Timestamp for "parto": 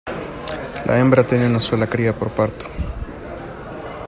2.31-2.65